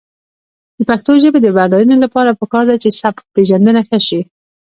د 0.77 0.79
پښتو 0.89 1.11
ژبې 1.23 1.39
د 1.41 1.47
بډاینې 1.55 1.97
لپاره 2.03 2.37
پکار 2.39 2.63
ده 2.69 2.75
چې 2.83 2.89
سبکپېژندنه 3.01 3.81
ښه 3.87 3.99
شي. 4.07 4.21